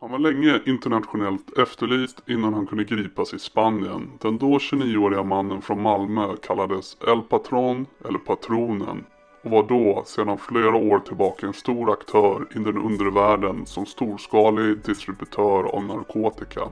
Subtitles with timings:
[0.00, 4.10] Han var länge internationellt efterlyst innan han kunde gripas i Spanien.
[4.20, 9.04] Den då 29-åriga mannen från Malmö kallades El Patron eller Patronen
[9.44, 14.78] och var då sedan flera år tillbaka en stor aktör i den undervärlden som storskalig
[14.84, 16.62] distributör av narkotika.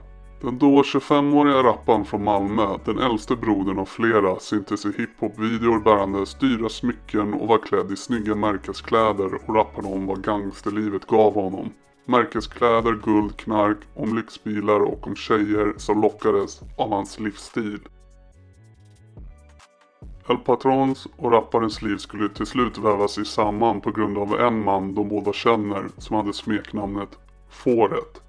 [0.41, 6.35] Den då 25-åriga rapparen från Malmö, den äldste brodern av flera, syntes i hiphop-videor bärandes
[6.35, 11.71] dyra smycken och var klädd i snygga märkeskläder och rappade om vad gangsterlivet gav honom.
[12.05, 17.81] Märkeskläder, guld, knark, om lyxbilar och om tjejer som lockades av hans livsstil.
[20.29, 24.65] El Patrons och rapparens liv skulle till slut vävas i samman på grund av en
[24.65, 27.19] man de båda känner som hade smeknamnet
[27.51, 28.23] Fåret.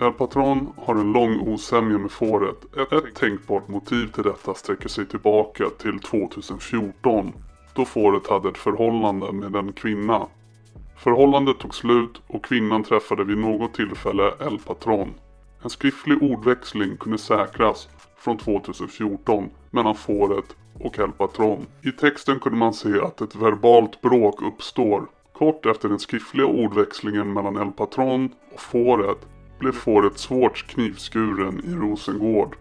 [0.00, 2.76] El Patron har en lång osämja med fåret.
[2.76, 7.32] Ett, ett tänkbart motiv till detta sträcker sig tillbaka till 2014
[7.74, 10.26] då fåret hade ett förhållande med en kvinna.
[11.02, 15.14] Förhållandet tog slut och kvinnan träffade vid något tillfälle El Patron.
[15.62, 21.66] En skriftlig ordväxling kunde säkras från 2014 mellan fåret och El Patron.
[21.82, 25.06] I texten kunde man se att ett verbalt bråk uppstår.
[25.32, 29.18] Kort efter den skriftliga ordväxlingen mellan El Patron och fåret
[29.58, 32.56] blev fåret svårt knivskuren i Rosengård.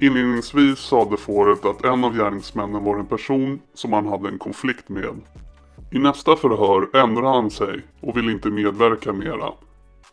[0.00, 4.88] Inledningsvis sade fåret att en av gärningsmännen var en person som han hade en konflikt
[4.88, 5.20] med.
[5.90, 9.52] I nästa förhör ändrar han sig och vill inte medverka mera.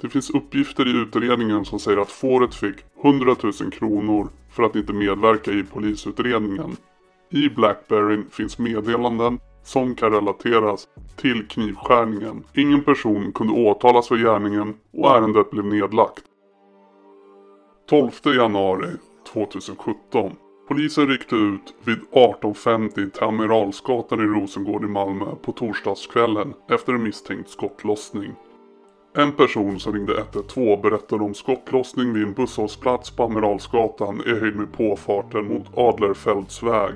[0.02, 4.75] Det finns uppgifter i utredningen som säger att fåret fick 100 000 kronor för att
[4.75, 6.75] inte medverka i polisutredningen.
[7.30, 12.44] I Blackberryn finns meddelanden som kan relateras till knivskärningen.
[12.53, 16.23] Ingen person kunde åtalas för gärningen och ärendet blev nedlagt.
[17.89, 18.89] 12 januari
[19.33, 20.31] 2017.
[20.67, 27.03] Polisen ryckte ut vid 18.50 till Amiralsgatan i Rosengård i Malmö på torsdagskvällen efter en
[27.03, 28.33] misstänkt skottlossning.
[29.17, 34.55] En person som ringde 112 berättade om skottlossning vid en busshållplats på Amiralsgatan i höjd
[34.55, 36.93] med påfarten mot Adlerfeldtsväg.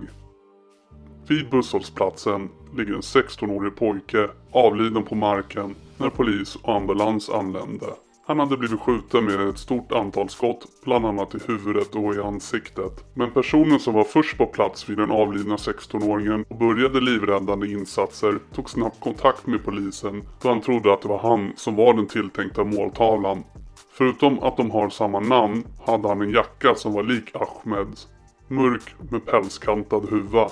[1.28, 7.86] Vid busshållplatsen ligger en 16-årig pojke avliden på marken när polis och ambulans anlände.
[8.28, 12.20] Han hade blivit skjuten med ett stort antal skott, bland annat i huvudet och i
[12.20, 13.06] ansiktet.
[13.14, 18.40] Men personen som var först på plats vid den avlidna 16-åringen och började livräddande insatser
[18.54, 22.08] tog snabbt kontakt med polisen då han trodde att det var han som var den
[22.08, 23.44] tilltänkta måltavlan.
[23.92, 28.08] Förutom att de har samma namn hade han en jacka som var lik Ahmeds.
[28.48, 30.50] Mörk med pälskantad huva.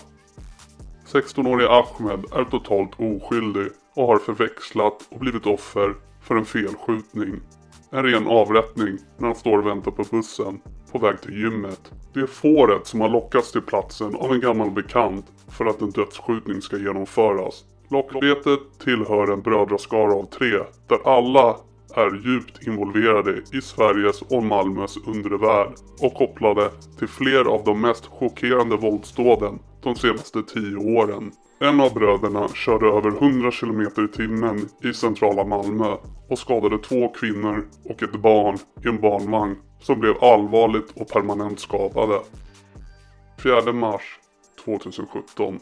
[1.11, 7.41] 16-årige Ahmed är totalt oskyldig och har förväxlat och blivit offer för en felskjutning.
[7.95, 10.59] En ren avrättning när han står och väntar på bussen
[10.91, 11.91] på väg till gymmet.
[12.13, 15.89] Det är fåret som har lockats till platsen av en gammal bekant för att en
[15.89, 17.63] dödsskjutning ska genomföras.
[17.89, 21.57] Lockbetet tillhör en brödraskara av tre där alla
[21.95, 27.81] är djupt involverade i Sveriges och Malmös undre värld och kopplade till fler av de
[27.81, 31.31] mest chockerande våldsdåden de senaste tio åren.
[31.59, 35.97] En av bröderna körde över 100 km i timmen i centrala Malmö
[36.29, 41.59] och skadade två kvinnor och ett barn i en barnvagn som blev allvarligt och permanent
[41.59, 42.19] skadade.
[43.43, 44.19] 4 mars
[44.65, 45.59] 2017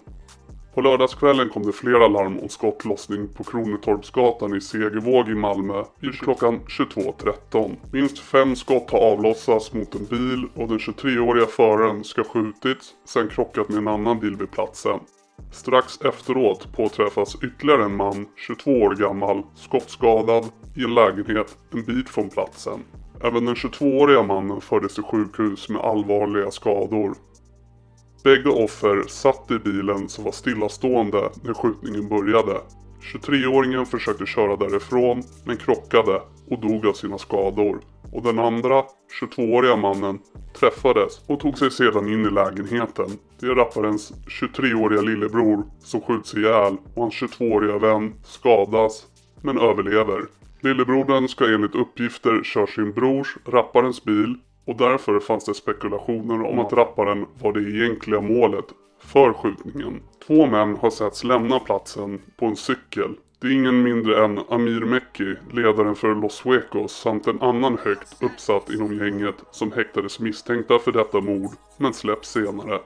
[0.73, 6.19] på lördagskvällen kom det flera larm om skottlossning på Kronetorpsgatan i Segervåg i Malmö vid
[6.19, 7.75] klockan 22.13.
[7.91, 13.29] Minst fem skott har avlossats mot en bil och den 23-åriga föraren ska skjutits, sen
[13.29, 14.99] krockat med en annan bil vid platsen.
[15.51, 20.45] Strax efteråt påträffas ytterligare en man, 22 år gammal, skottskadad
[20.75, 22.79] i en lägenhet en bit från platsen.
[23.23, 27.13] Även den 22-åriga mannen fördes till sjukhus med allvarliga skador.
[28.23, 32.61] Bägge offer satt i bilen som var stillastående när skjutningen började.
[33.13, 37.79] 23-åringen försökte köra därifrån men krockade och dog av sina skador.
[38.11, 38.83] Och den andra,
[39.21, 40.19] 22-åriga mannen,
[40.59, 43.09] träffades och tog sig sedan in i lägenheten.
[43.39, 49.05] Det är rapparens 23-åriga lillebror som skjuts ihjäl och hans 22-åriga vän skadas
[49.41, 50.21] men överlever.
[50.59, 54.35] Lillebrodern ska enligt uppgifter köra sin brors, rapparens bil
[54.65, 58.65] och därför fanns det spekulationer om att rapparen var det egentliga målet
[58.99, 60.01] för skjutningen.
[60.27, 63.15] Två män har setts lämna platsen på en cykel.
[63.41, 68.23] Det är ingen mindre än Amir Mekki, ledaren för Los Suecos samt en annan högt
[68.23, 72.79] uppsatt inom gänget som häktades misstänkta för detta mord men släpps senare.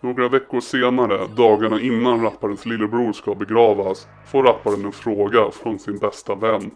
[0.00, 5.98] Några veckor senare, dagarna innan rapparens lillebror ska begravas, får rapparen en fråga från sin
[5.98, 6.70] bästa vän.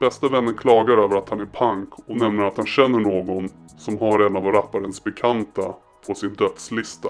[0.00, 3.48] Bästa vännen klagar över att han är pank och nämner att han känner någon
[3.78, 5.74] som har en av rapparens bekanta
[6.06, 7.08] på sin dödslista.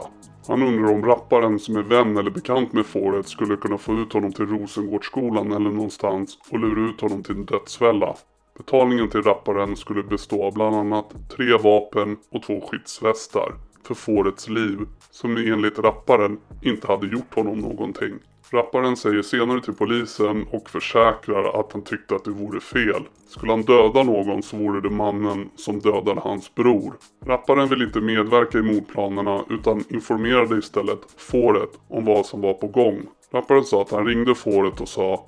[0.49, 4.13] Han undrar om rapparen som är vän eller bekant med fåret skulle kunna få ut
[4.13, 8.15] honom till Rosengårdsskolan eller någonstans och lura ut honom till en dödsfälla.
[8.59, 13.53] Betalningen till rapparen skulle bestå av bland annat tre vapen och två skyddsvästar
[13.91, 14.79] för fårets liv
[15.11, 18.15] som enligt rapparen inte hade gjort honom någonting.
[18.51, 23.03] Rapparen säger senare till polisen och försäkrar att han tyckte att det vore fel.
[23.29, 26.95] Skulle han döda någon så vore det mannen som dödade hans bror.
[27.27, 32.67] Rapparen vill inte medverka i mordplanerna utan informerade istället fåret om vad som var på
[32.67, 33.03] gång.
[33.33, 35.27] Rapparen sa att han ringde fåret och sa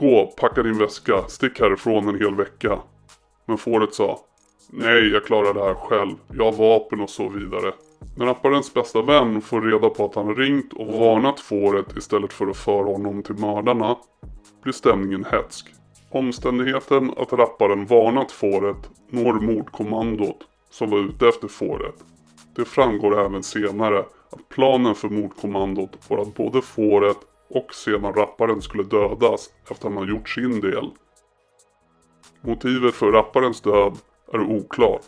[0.00, 2.78] Gå, packa din väska, stick härifrån en hel vecka.
[3.46, 4.18] Men fåret sa
[4.70, 6.14] Nej, jag klarar det här själv.
[6.32, 7.72] Jag har vapen och så vidare.
[8.16, 12.46] När rapparens bästa vän får reda på att han ringt och varnat fåret istället för
[12.46, 13.96] att föra honom till mördarna
[14.62, 15.66] blir stämningen hätsk.
[16.10, 20.38] Omständigheten att rapparen varnat fåret når mordkommandot
[20.70, 21.94] som var ute efter fåret.
[22.56, 23.98] Det framgår även senare
[24.30, 27.18] att planen för mordkommandot var att både fåret
[27.50, 30.90] och sedan rapparen skulle dödas efter att han gjort sin del.
[32.40, 33.98] Motivet för rapparens död
[34.32, 35.04] är oklart.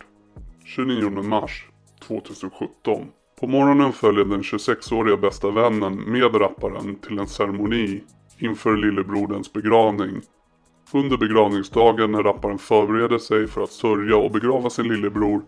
[0.65, 1.67] 29 mars
[2.07, 3.07] 2017.
[3.41, 8.03] På morgonen följer den 26-åriga bästa vännen med rapparen till en ceremoni
[8.39, 10.21] inför lillebroderns begravning.
[10.93, 15.43] Under begravningsdagen när rapparen förbereder sig för att sörja och begrava sin lillebror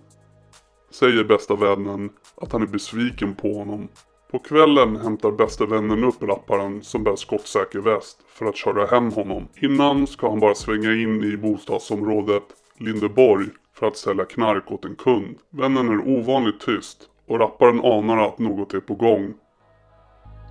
[0.91, 3.89] säger bästa vännen att han är besviken på honom.
[4.31, 9.13] På kvällen hämtar bästa vännen upp rapparen som bär skottsäker väst för att köra hem
[9.13, 9.49] honom.
[9.61, 12.45] Innan ska han bara svänga in i bostadsområdet
[12.79, 13.47] Lindeborg
[13.83, 15.39] för att sälja knark åt en kund.
[15.51, 19.35] Vännen är ovanligt tyst och rapparen anar att något är på gång.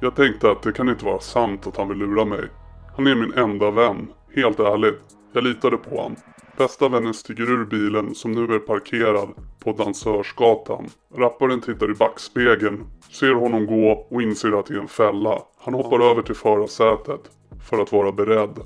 [0.01, 2.49] Jag tänkte att det kan inte vara sant att han vill lura mig.
[2.95, 5.01] Han är min enda vän, helt ärligt.
[5.33, 6.15] Jag litade på honom.
[6.57, 9.29] Bästa vännen stiger ur bilen som nu är parkerad
[9.59, 10.89] på Dansörsgatan.
[11.15, 15.41] Rapparen tittar i backspegeln, ser honom gå och inser att det är en fälla.
[15.57, 17.21] Han hoppar över till förarsätet
[17.69, 18.59] för att vara beredd.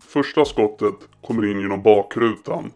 [0.00, 0.94] Första skottet
[1.26, 2.70] kommer in genom bakrutan.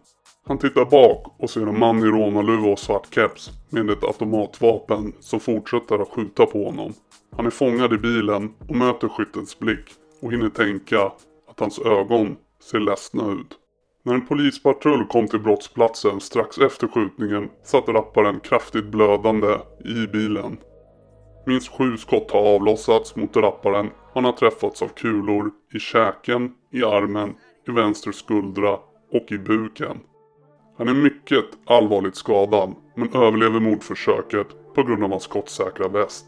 [0.49, 5.13] Han tittar bak och ser en man i rånarluva och svart keps med ett automatvapen
[5.19, 6.93] som fortsätter att skjuta på honom.
[7.37, 9.85] Han är fångad i bilen och möter skyttens blick
[10.21, 11.01] och hinner tänka
[11.49, 12.35] att hans ögon
[12.71, 13.57] ser ledsna ut.
[14.05, 20.57] När en polispatrull kom till brottsplatsen strax efter skjutningen satt rapparen kraftigt blödande i bilen.
[21.45, 23.89] Minst sju skott har avlossats mot rapparen.
[24.13, 27.35] Han har träffats av kulor i käken, i armen,
[27.67, 28.73] i vänster skuldra
[29.11, 29.97] och i buken.
[30.79, 36.25] Han är mycket allvarligt skadad men överlever mordförsöket på grund av hans skottsäkra väst.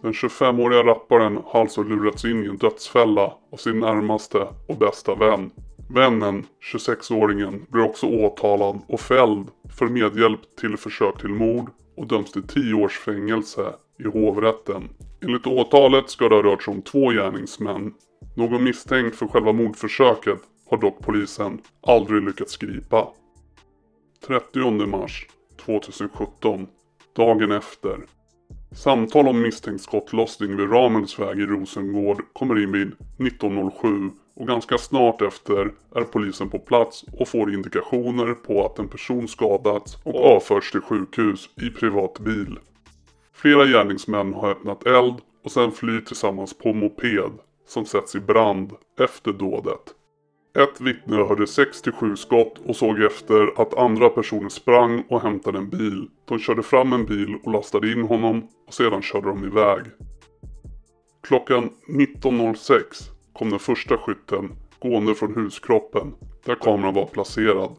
[0.00, 5.14] Den 25-åriga rapparen har alltså lurats in i en dödsfälla av sin närmaste och bästa
[5.14, 5.50] vän.
[5.90, 12.32] Vännen, 26-åringen, blir också åtalad och fälld för medhjälp till försök till mord och döms
[12.32, 14.88] till 10 års fängelse i hovrätten.
[15.24, 17.94] Enligt åtalet ska det ha rört sig om två gärningsmän.
[18.36, 20.38] Någon misstänkt för själva mordförsöket
[20.70, 23.08] har dock polisen aldrig lyckats gripa.
[24.26, 25.26] 30 mars
[25.64, 26.66] 2017.
[27.16, 27.98] Dagen efter.
[28.74, 35.22] Samtal om misstänkt skottlossning vid Ramelsväg i Rosengård kommer in vid 19.07 och ganska snart
[35.22, 40.70] efter är polisen på plats och får indikationer på att en person skadats och avförts
[40.70, 42.58] till sjukhus i privat bil.
[43.32, 45.14] Flera gärningsmän har öppnat eld
[45.44, 47.32] och sen flyr tillsammans på moped
[47.68, 49.94] som sätts i brand efter dådet.
[50.54, 55.68] Ett vittne hörde 6-7 skott och såg efter att andra personer sprang och hämtade en
[55.68, 56.08] bil.
[56.24, 59.82] De körde fram en bil och lastade in honom och sedan körde de iväg.
[61.22, 62.82] Klockan 19.06
[63.32, 67.76] kom den första skytten gående från huskroppen där kameran var placerad.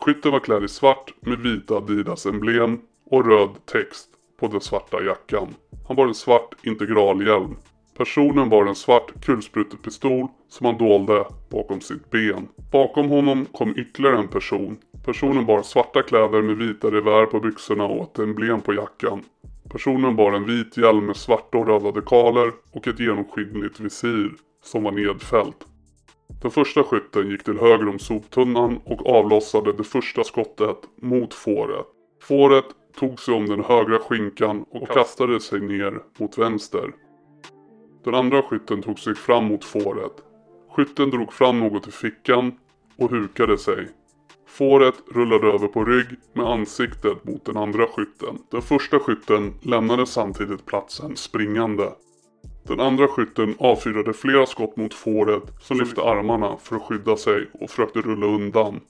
[0.00, 4.08] Skytten var klädd i svart med vita Adidas emblem och röd text
[4.40, 5.54] på den svarta jackan.
[5.86, 7.56] Han bar en svart integralhjälm
[7.96, 12.48] Personen bar en svart kulsprutepistol som han dolde bakom sitt ben.
[12.72, 14.78] Bakom honom kom ytterligare en person.
[15.04, 19.22] Personen bar svarta kläder med vita revär på byxorna och ett emblem på jackan.
[19.70, 24.30] Personen bar en vit hjälm med svarta och röda dekaler och ett genomskinligt visir
[24.62, 25.66] som var nedfällt.
[26.42, 31.86] Den första skytten gick till höger om soptunnan och avlossade det första skottet mot fåret.
[32.22, 32.64] Fåret
[32.98, 36.92] tog sig om den högra skinkan och kastade sig ner mot vänster.
[38.04, 40.12] Den andra skytten tog sig fram mot fåret.
[40.76, 42.52] Skytten drog fram något i fickan
[42.98, 43.88] och hukade sig.
[44.46, 48.38] Fåret rullade över på rygg med ansiktet mot den andra skytten.
[48.50, 51.92] Den första skytten lämnade samtidigt platsen springande.
[52.62, 57.50] Den andra skytten avfyrade flera skott mot fåret som lyfte armarna för att skydda sig
[57.52, 58.80] och försökte rulla undan.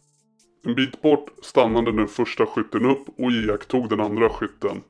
[0.66, 4.82] En bit bort stannade den första skytten upp och iakttog den andra skytten.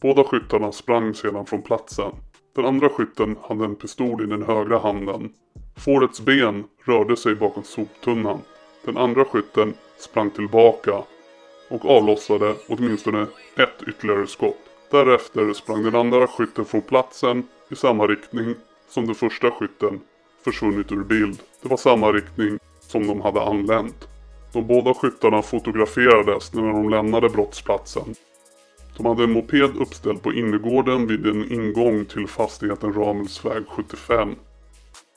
[0.00, 2.12] Båda skyttarna sprang sedan från platsen.
[2.56, 5.32] Den andra skytten hade en pistol i den högra handen.
[5.76, 8.38] Fårets ben rörde sig bakom soptunnan.
[8.84, 11.02] Den andra skytten sprang tillbaka
[11.70, 14.56] och avlossade åtminstone ett ytterligare skott.
[14.90, 18.54] Därefter sprang den andra skytten från platsen i samma riktning
[18.88, 20.00] som den första skytten
[20.44, 21.38] försvunnit ur bild.
[21.62, 24.08] Det var samma riktning som de hade anlänt.
[24.52, 28.14] De båda skyttarna fotograferades när de lämnade brottsplatsen.
[28.96, 34.34] De hade en moped uppställd på innergården vid en ingång till fastigheten Ramelsväg 75.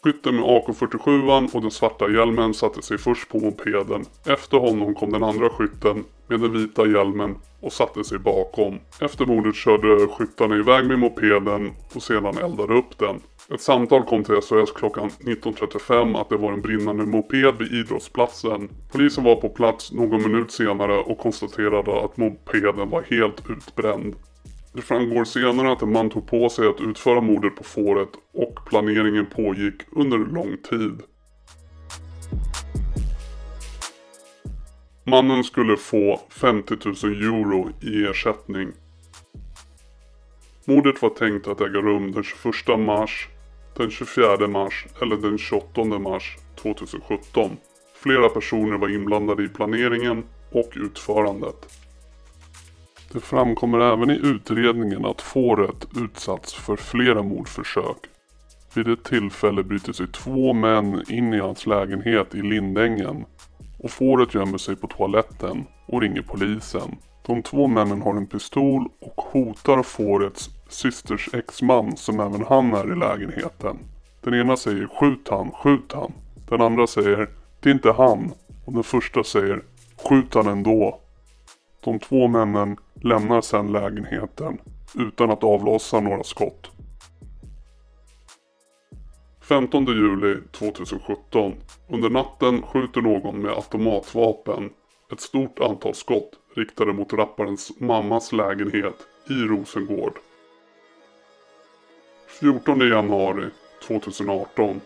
[0.04, 4.06] Skytten med AK47 och den svarta hjälmen satte sig först på mopeden.
[4.26, 8.80] Efter honom kom den andra skytten med den vita hjälmen och satte sig bakom.
[9.02, 13.22] Efter mordet körde skyttarna iväg med mopeden och sedan eldade upp den.
[13.54, 18.70] Ett samtal kom till SOS klockan 19.35 att det var en brinnande moped vid idrottsplatsen.
[18.92, 24.16] Polisen var på plats någon minut senare och konstaterade att mopeden var helt utbränd.
[24.74, 28.49] Det framgår senare att en man tog på sig att utföra mordet på fåret och
[28.70, 31.02] planeringen pågick under lång tid.
[35.04, 38.72] Mannen skulle få 50 000 euro i ersättning.
[40.66, 43.28] Mordet var tänkt att äga rum den 21 mars,
[43.78, 47.58] den 24 mars eller den 28 mars 2017.
[47.96, 51.80] Flera personer var inblandade i planeringen och utförandet.
[53.12, 58.09] Det framkommer även i utredningen att fåret utsatts för flera mordförsök.
[58.74, 63.26] Vid ett tillfälle bryter sig två män in i hans lägenhet i Lindängen
[63.78, 66.96] och fåret gömmer sig på toaletten och ringer polisen.
[67.26, 72.92] De två männen har en pistol och hotar fårets systers exman som även han är
[72.92, 73.78] i lägenheten.
[74.22, 76.14] Den ena säger skjut han, skjut han.
[76.50, 78.32] Den andra säger det är inte han.
[78.66, 79.64] Och den första säger
[80.10, 81.00] skjut han ändå.
[81.84, 84.58] De två männen lämnar sedan lägenheten
[84.96, 86.72] utan att avlossa några skott.
[89.50, 91.56] 15 juli 2017.
[91.88, 94.70] Under natten skjuter någon med automatvapen
[95.12, 98.96] ett stort antal skott riktade mot rapparens mammas lägenhet
[99.30, 100.14] i Rosengård.
[102.40, 103.46] 14 januari
[103.88, 104.82] 2018.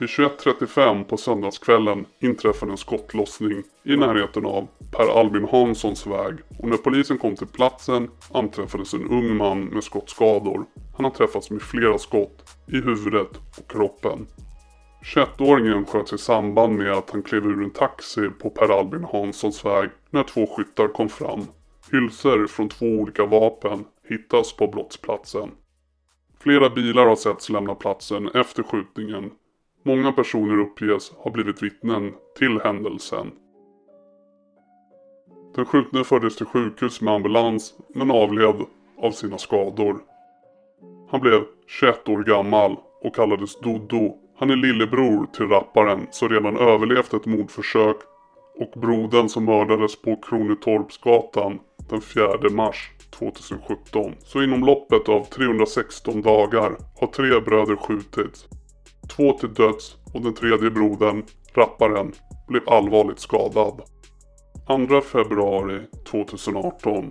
[0.00, 6.68] Vid 21.35 på söndagskvällen inträffade en skottlossning i närheten av Per Albin Hanssons väg och
[6.68, 10.64] när polisen kom till platsen anträffades en ung man med skottskador.
[10.96, 13.28] Han har träffats med flera skott i huvudet
[13.58, 14.26] och kroppen.
[15.14, 19.64] 21-åringen sköts i samband med att han klev ur en taxi på Per Albin Hanssons
[19.64, 21.46] väg när två skyttar kom fram.
[21.92, 25.50] Hylsor från två olika vapen hittas på brottsplatsen.
[26.38, 29.30] Flera bilar har setts lämna platsen efter skjutningen
[29.82, 33.30] Många personer uppges ha blivit vittnen till händelsen.
[35.54, 38.54] Den skjutne fördes till sjukhus med ambulans men avled
[38.98, 39.98] av sina skador.
[41.10, 44.16] Han blev 21 år gammal och kallades Dodo.
[44.36, 47.96] Han är lillebror till rapparen som redan överlevt ett mordförsök
[48.58, 51.58] och brodern som mördades på Kronetorpsgatan
[51.90, 54.14] den 4 mars 2017.
[54.18, 58.48] Så inom loppet av 316 dagar har tre bröder skjutits
[59.16, 61.24] två till döds och den tredje brodern,
[61.54, 62.12] rapparen,
[62.48, 63.82] blev allvarligt skadad.
[64.88, 67.10] 2 februari 2018.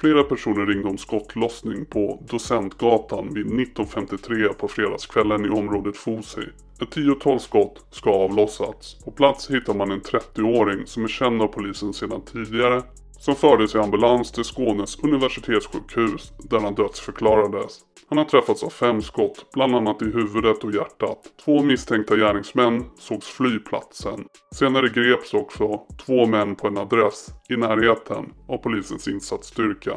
[0.00, 6.42] Flera personer ringde om skottlossning på Docentgatan vid 1953 på fredagskvällen i området Fosi.
[6.82, 9.04] Ett tiotal skott ska ha avlossats.
[9.04, 12.82] På plats hittar man en 30-åring som är känd av polisen sedan tidigare
[13.18, 17.80] som fördes i ambulans till Skånes universitetssjukhus där han dödsförklarades.
[18.08, 21.18] Han har träffats av fem skott, bland annat i huvudet och hjärtat.
[21.44, 24.24] Två misstänkta gärningsmän sågs fly platsen.
[24.54, 29.92] Senare greps också två män på en adress i närheten av polisens insatsstyrka.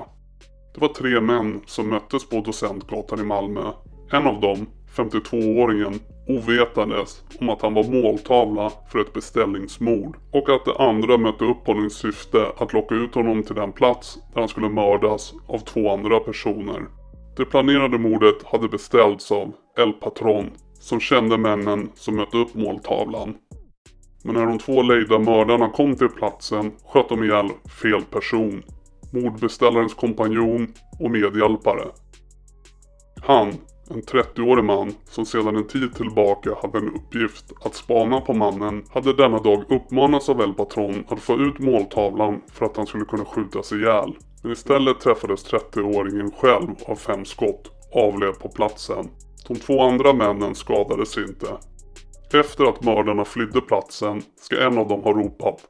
[0.73, 3.71] Det var tre män som möttes på Docentgatan i Malmö.
[4.11, 10.65] En av dem, 52-åringen, ovetandes om att han var måltavla för ett beställningsmord och att
[10.65, 14.39] de andra mötte upp honom i syfte att locka ut honom till den plats där
[14.39, 17.00] han skulle mördas av två andra personer.
[17.41, 23.35] Det planerade mordet hade beställts av El Patron som kände männen som mötte upp måltavlan.
[24.23, 27.49] Men när de två lejda mördarna kom till platsen sköt de ihjäl
[27.81, 28.63] fel person.
[29.13, 31.87] Mordbeställarens kompanjon och medhjälpare.
[33.21, 33.53] Han
[33.93, 38.83] en 30-årig man som sedan en tid tillbaka hade en uppgift att spana på mannen
[38.89, 43.05] hade denna dag uppmanats av El Patron att få ut måltavlan för att han skulle
[43.05, 44.15] kunna skjutas ihjäl.
[44.43, 49.09] Men istället träffades 30-åringen själv av fem skott och avled på platsen.
[49.47, 51.47] De två andra männen skadades inte.
[52.33, 55.67] Efter att mördarna flydde platsen ska en av dem ha ropat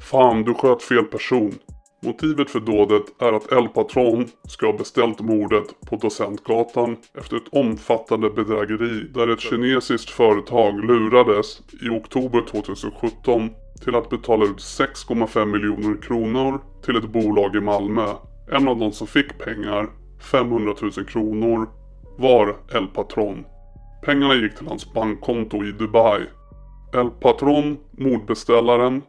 [0.00, 1.58] Fan, du sköt fel person.
[2.02, 7.48] Motivet för dådet är att El Patron ska ha beställt mordet på Docentgatan efter ett
[7.52, 13.50] omfattande bedrägeri där ett kinesiskt företag lurades i oktober 2017
[13.84, 18.06] till att betala ut 6,5 miljoner kronor till ett bolag i Malmö.
[18.52, 19.88] En av de som fick pengar,
[20.32, 21.68] 500 000 kronor,
[22.18, 23.44] var El Patron.
[24.04, 26.20] Pengarna gick till hans bankkonto i Dubai.
[26.94, 29.02] El Patron, mordbeställaren,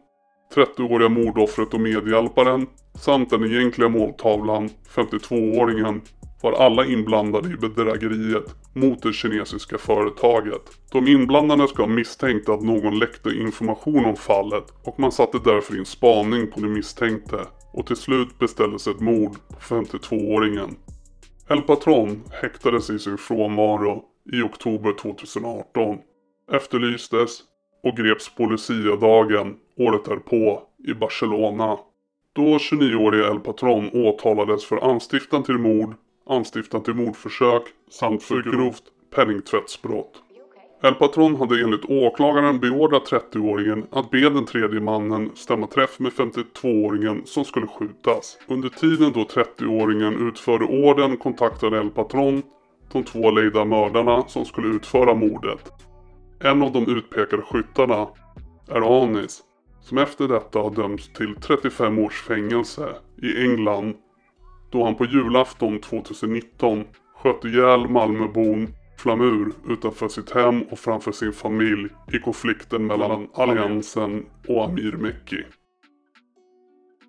[0.54, 2.66] 30-åriga mordoffret och medhjälparen
[2.98, 6.00] samt den egentliga måltavlan, 52-åringen,
[6.42, 10.62] var alla inblandade i bedrägeriet mot det kinesiska företaget.
[10.92, 15.78] De inblandade ska ha misstänkt att någon läckte information om fallet och man satte därför
[15.78, 17.40] in spaning på den misstänkte
[17.72, 20.76] och till slut beställdes ett mord på 52-åringen.
[21.48, 25.98] El Patron häktades i sin frånvaro i oktober 2018,
[26.52, 27.40] efterlystes
[27.82, 31.78] och greps på Lucia-dagen året därpå i Barcelona.
[32.34, 35.94] Då 29-åriga El Patron åtalades för anstiftan till mord,
[36.26, 38.82] anstiftan till mordförsök samt för grovt
[39.14, 40.22] penningtvättsbrott.
[40.82, 46.12] El Patron hade enligt åklagaren beordrat 30-åringen att be den tredje mannen stämma träff med
[46.12, 48.38] 52-åringen som skulle skjutas.
[48.48, 52.42] Under tiden då 30-åringen utförde orden kontaktade El Patron
[52.92, 55.72] de två lejda mördarna som skulle utföra mordet.
[56.40, 58.08] En av de utpekade skyttarna
[58.68, 59.42] är Anis
[59.82, 62.88] som efter detta har dömts till 35 års fängelse
[63.22, 63.94] i England.
[64.70, 66.84] Då han på julafton 2019
[67.16, 68.68] sköt ihjäl Malmöbon
[69.02, 75.44] Flamur utanför sitt hem och framför sin familj i konflikten mellan Alliansen och Amir Mekki.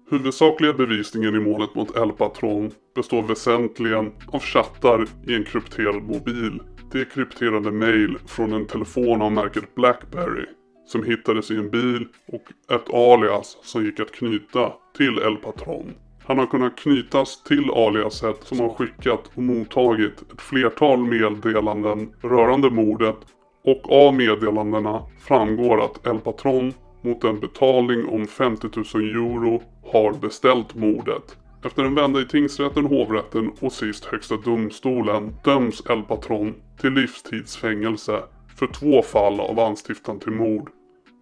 [0.09, 6.61] Huvudsakliga bevisningen i målet mot El Patron består väsentligen av chattar i en krypterad mobil,
[6.91, 10.45] dekrypterade mail från en telefon av märket Blackberry
[10.85, 15.93] som hittades i en bil och ett alias som gick att knyta till El Patron.
[16.25, 22.69] Han har kunnat knytas till aliaset som har skickat och mottagit ett flertal meddelanden rörande
[22.69, 23.17] mordet
[23.63, 30.13] och av meddelandena framgår att El Patron mot en betalning om 50 000 euro har
[30.13, 31.37] beställt mordet.
[31.65, 38.23] Efter en vända i tingsrätten, hovrätten och sist högsta domstolen döms El Patron till livstidsfängelse
[38.59, 40.69] för två fall av anstiftan till mord.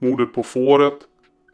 [0.02, 1.00] Mordet på fåret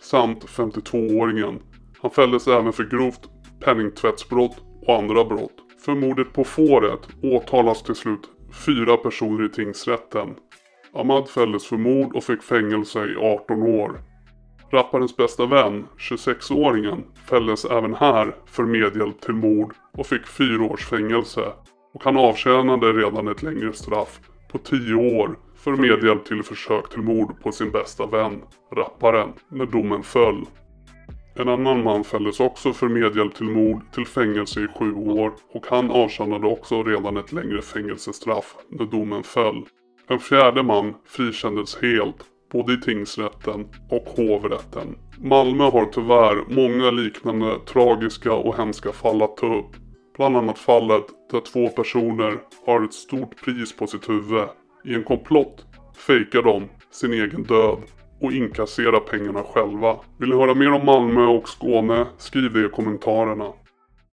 [0.01, 1.59] samt 52-åringen.
[2.01, 5.55] Han fälldes även för grovt penningtvättsbrott och andra brott.
[5.85, 8.29] För mordet på fåret åtalas till slut
[8.65, 10.35] fyra personer i tingsrätten.
[10.93, 14.01] Ahmad fälldes för mord och fick fängelse i 18 år.
[14.71, 20.85] Rapparens bästa vän, 26-åringen, fälldes även här för medhjälp till mord och fick fyra års
[20.85, 21.41] fängelse.
[21.93, 24.19] Och han avtjänade redan ett längre straff
[24.51, 28.41] på 10 år för medhjälp till försök till mord på sin bästa vän,
[28.75, 30.45] rapparen, när domen föll.
[31.35, 35.65] En annan man fälldes också för medhjälp till mord till fängelse i sju år och
[35.69, 39.65] han avtjänade också redan ett längre fängelsestraff när domen föll.
[40.09, 44.95] En fjärde man frikändes helt, både i tingsrätten och hovrätten.
[45.17, 49.75] Malmö har tyvärr många liknande tragiska och hemska fall att ta upp.
[50.17, 54.47] Bland annat fallet där två personer har ett stort pris på sitt huvud.
[54.83, 55.65] I en komplott
[56.07, 57.77] fejkar de sin egen död
[58.21, 59.95] och inkassera pengarna själva.
[60.19, 62.05] Vill ni höra mer om Malmö och Skåne?
[62.17, 63.53] Skriv det i kommentarerna.